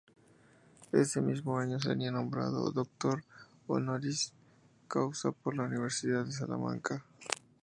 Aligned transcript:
Ese 0.93 1.21
mismo 1.21 1.59
año 1.59 1.79
sería 1.79 2.09
nombrado 2.09 2.71
doctor 2.71 3.23
honoris 3.67 4.33
causa 4.87 5.31
por 5.31 5.55
la 5.55 5.65
Universidad 5.65 6.25
de 6.25 6.31
Salamanca. 6.31 7.05